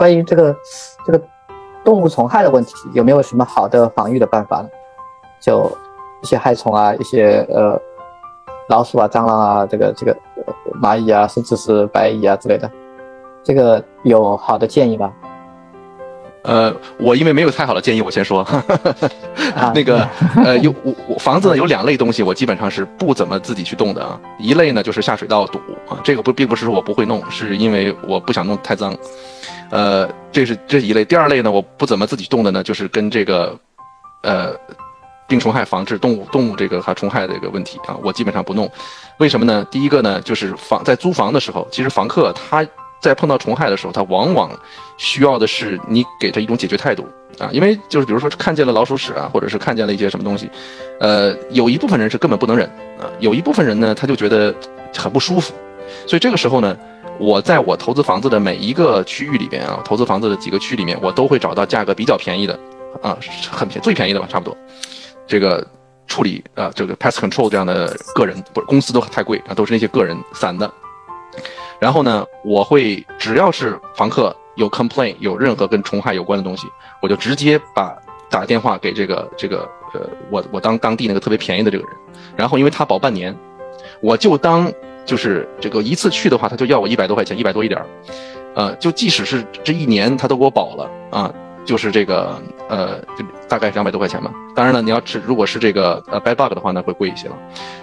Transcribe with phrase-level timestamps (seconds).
[0.00, 0.56] 关于这个
[1.04, 1.20] 这个
[1.84, 4.68] 动物虫害的问题，有没有什么好的防御的办法呢？
[5.42, 5.70] 就
[6.22, 7.78] 一些害虫啊，一些呃
[8.70, 10.16] 老鼠啊、蟑螂啊，这个这个
[10.80, 12.70] 蚂蚁啊，甚至是白蚁啊之类的，
[13.44, 15.12] 这个有好的建议吗？
[16.42, 18.46] 呃，我因为没有太好的建议，我先说，
[19.74, 24.18] 那个呃，有我我房子呢有两类东西，我基本上是不怎么自己去动的啊。
[24.38, 28.96] 一类呢就是下水道堵啊，这个不并不是说我不会弄，是因为我不想弄太脏。
[29.70, 31.04] 呃，这是这是一类。
[31.04, 33.54] 第二类呢，我不怎么自己动的呢，就是跟这个
[34.22, 34.54] 呃
[35.28, 38.68] 病虫害防治动物动物这个哈虫害的这个问题啊，我基本上不弄。
[39.18, 39.64] 为什么呢？
[39.70, 42.66] 第一个呢，就是房在租房的时候，其实房客他。
[43.00, 44.50] 在碰到虫害的时候，他往往
[44.98, 47.06] 需要的是你给他一种解决态度
[47.38, 50.50] 啊，因为就是比如说看见了老鼠屎啊，或者是看见了一些什么东西，
[51.00, 52.66] 呃，有一部分人是根本不能忍
[53.00, 54.54] 啊，有一部分人呢他就觉得
[54.96, 55.54] 很不舒服，
[56.06, 56.76] 所以这个时候呢，
[57.18, 62.58] 我在我投资房子的每一个区域里边啊，投资房子的几个区里面，我都会找到价格比较便宜的
[63.00, 63.16] 啊，
[63.50, 64.54] 很便最便宜的吧，差不多，
[65.26, 65.66] 这个
[66.06, 70.70] 处理啊，这个 pest control 这样的个人不是公司都太贵啊，都是那些个人散的。
[71.80, 76.66] 然后呢，我会只要是房客有 complain，有任何跟虫害有关的东西，
[77.00, 77.96] 我就直接把
[78.28, 81.92] 打电话给这个这个呃，我我当当地那个特别便宜的这个人，
[82.36, 83.34] 然后因为他保半年，
[84.02, 84.70] 我就当
[85.06, 87.86] 就是这个一次去的话，他就要我一百多块钱，一百多一点儿，
[88.54, 91.32] 呃，就即使是这一年他都给我保了啊，
[91.64, 94.30] 就是这个呃，就大概两百多块钱吧。
[94.54, 97.36] 当然了，你要是如果是这个呃 bed bug 的话，那会贵一些了，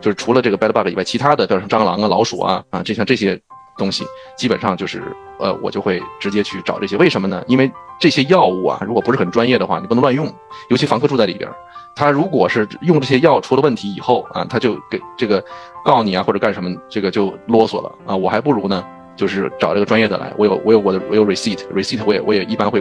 [0.00, 3.38] 就是除了这个 bed bug 以外，其他的，比如说蟑螂啊、老鼠啊啊，这像这些。
[3.82, 4.04] 东西
[4.36, 5.02] 基本上就是，
[5.40, 6.96] 呃，我就会直接去找这些。
[6.96, 7.42] 为什么呢？
[7.48, 10.32] 因为这些药物啊，如果不是很专业的话，你不能乱用。
[10.68, 11.50] 尤其房客住在里边，
[11.96, 15.44] 他如果是用这些药出了问题以后啊，他就给这个
[15.84, 18.14] 告你啊，或者干什么，这个就啰嗦了啊。
[18.14, 18.84] 我还不如呢，
[19.16, 20.32] 就是找这个专业的来。
[20.38, 22.80] 我有我有我的我有 receipt，receipt 我也我也一般会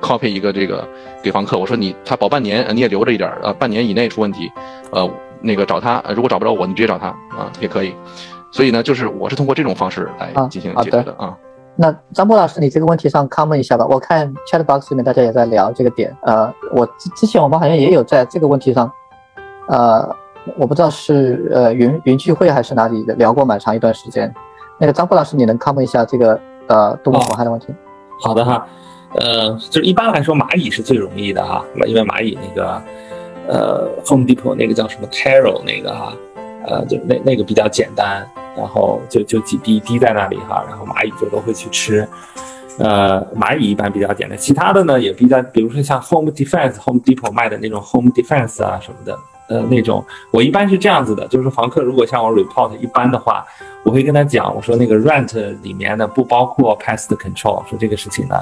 [0.00, 0.88] copy 一个这个
[1.20, 1.58] 给房客。
[1.58, 4.50] 我说你他保半年，你也留着一点啊，半年以内出问题，
[4.92, 5.10] 呃，
[5.42, 6.00] 那个找他。
[6.14, 7.92] 如果找不着我，你直接找他啊，也可以。
[8.50, 11.36] 所以呢，就是我是通过这种方式来进行解决的啊。
[11.80, 13.86] 那张波老师，你这个问题上 comment 一下吧。
[13.88, 16.12] 我看 chat box 里面大家也在聊这个点。
[16.22, 18.90] 呃，我之之前我们好像也有在这个问题上，
[19.68, 20.08] 呃，
[20.56, 24.34] 我不知道是呃云云聚会还是哪里聊过蛮长一段时间。
[24.76, 27.68] 那个张波老师，你能 comment 一下这个呃动物虫害的问题？
[28.24, 28.66] 好的哈，
[29.14, 32.82] 呃，就是一般来说蚂蚁是最容易的哈，因为蚂蚁那个
[33.46, 36.12] 呃 Home Depot 那个叫什么 Carol 那个哈。
[36.66, 42.06] 呃，就那那个比较简单，然后就就几滴滴在那里哈，然后蚂蚁就都会去吃。
[42.78, 49.18] 呃，蚂蚁一般比较简单，其他的呢也比较，比如说像 Home Defense、Home Depot 卖的那种 Home Defense 啊什么的。
[49.48, 53.42] 呃，那种我一般是这样子的，就是房客如果像我 report 一般的话，
[53.88, 58.34] 我会跟他讲，我说那个 rent 里面呢不包括 pest control，说这个事情呢，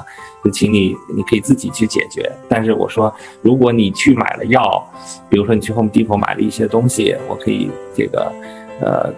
[0.43, 2.29] 就请你你可以自己去解决。
[2.49, 4.85] 但是我说，如果你去买了药，
[5.29, 8.29] 比如说你去 Home Depot 买了一些东西，我可以这个，
[8.81, 9.09] 呃，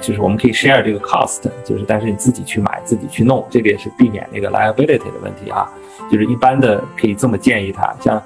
[0.00, 5.70] 就是我们可以 share 这个 cost，就是但是你自己去买自己去弄，这个也是避免那个 liability 的问题啊。
[6.10, 8.22] 就是一般的可以这么建议他，像。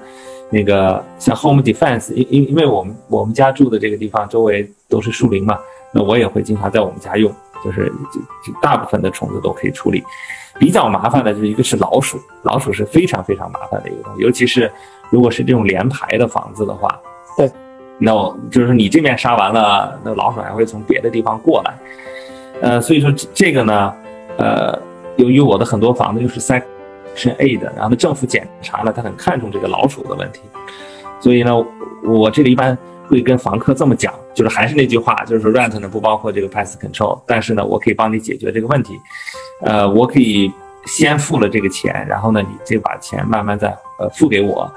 [0.49, 5.57] 那个像 home defense，因因因为我们我们家住的这个地方周围都是树林嘛，
[5.93, 7.31] 那我也会经常在我们家用，
[7.63, 7.91] 就是
[8.43, 10.03] 就大部分的虫子都可以处理。
[10.59, 14.71] 比较麻烦的就是一个是老鼠，老鼠是非常非常麻烦的一个东西，尤其是
[15.09, 16.99] 如果是这种连排的房子的话，
[17.37, 17.49] 对，
[17.97, 21.73] 那我就是你这边杀完了，那老鼠还会从别的地方过来，
[22.61, 23.93] 呃，所以说这个呢，
[24.37, 24.77] 呃，
[25.17, 26.61] 由于我的很多房子又是三。
[27.15, 30.41] 是 A 的，然后呢，政府检查了，他很看重这个老鼠的问题，
[31.19, 31.55] 所以呢，
[32.03, 32.75] 我这个一般
[33.13, 38.99] 会跟房客这么讲，就是还是那句话，就是说 rent 呢不包括这个 pest control，但是呢，我可以帮你解决这个问题，
[39.61, 40.51] 呃，我可以
[40.87, 43.67] 先付了这个钱，然后呢，你这把钱慢慢再
[43.99, 44.67] 呃付给我，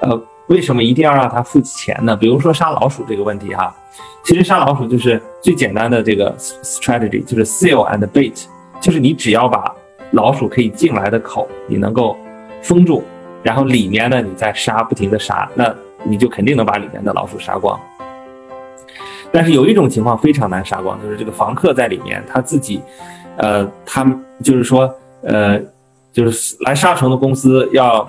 [0.00, 2.16] 呃，为什么一定要让他付钱呢？
[2.16, 3.72] 比如说杀老鼠这个问题哈，
[4.24, 8.42] 其实杀老鼠就是最简单的这个 strategy，就是 seal and bait，
[8.80, 9.72] 就是你只要把
[10.10, 12.16] 老鼠可以进来的口，你能够
[12.60, 13.04] 封住，
[13.40, 15.72] 然后里面呢，你再杀，不停的杀，那
[16.04, 17.78] 你就肯定能把里面的老鼠杀光。
[19.30, 22.80] 但是有一种情况非常难杀光，就是这个房客在里面，他自己，
[23.36, 24.04] 呃，他
[24.42, 24.92] 就是说，
[25.22, 25.60] 呃，
[26.12, 28.08] 就是来杀虫的公司要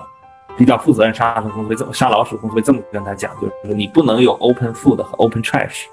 [0.56, 5.84] 比较负责任，杀虫公司会这么杀老鼠公司会这么跟他讲，就是说你不能有 open food 和 open trash，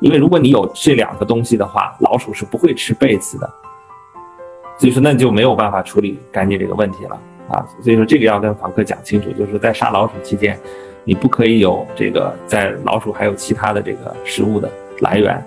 [0.00, 3.50] 因为如果你有这两个东西的话，老鼠是不会吃被子的。
[4.78, 7.18] 所以说，那就没有办法处理干净这个问题了
[7.48, 7.64] 啊！
[7.82, 10.60] 所以说，这个要跟房客讲清楚，就是在杀老鼠期间，
[11.06, 14.68] 你不可以有这个在老鼠还有其他的这个食物的
[15.00, 15.42] 来源，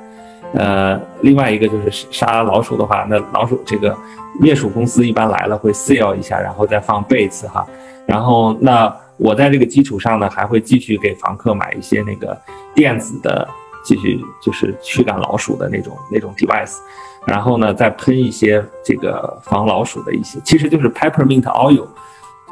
[0.54, 3.96] 呃，另外一个就是杀老鼠的话，那老鼠这个
[4.40, 7.68] 灭鼠公司一般来了会 seal 一下，然后再放被子哈。
[8.06, 12.36] 然后那我在这个基础上呢，还会继续给房客买一些那个
[12.74, 13.46] 电子的，
[13.84, 16.78] 继续就是驱赶老鼠的那种那种 device。
[17.26, 21.86] 然后呢，再喷一些这个防老鼠的一些，其实就是 peppermint oil。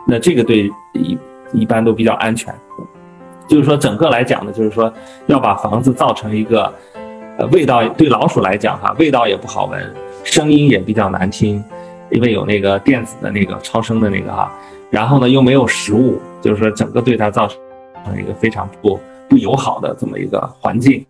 [0.06, 1.18] 那这个对一
[1.53, 2.53] 一般都比较安全。
[3.47, 4.91] 就是说整个来讲呢，就是说
[5.27, 6.73] 要把房子造成一个。
[7.39, 11.63] 呃，味道对老鼠来讲哈，味道也不好闻，声音也比较难听，
[12.09, 14.51] 因为有那个电子的那个超声的那个哈，
[14.89, 17.59] 然后呢又没有食物，就是说整个对它造成
[18.19, 18.99] 一个非常不
[19.29, 21.05] 不友好的这么一个环境。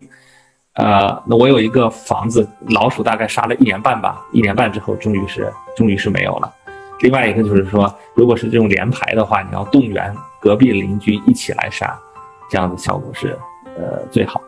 [0.74, 6.52] 呃，那我有一个房子，老鼠大概杀了一年半吧，一年半之后终于是终于是没有了。
[7.00, 11.98] 另外一个就是说，如果是这种连排的话，你要动员隔壁邻居一起来杀，
[12.50, 13.38] 这样的效果是
[13.76, 14.47] 呃最好。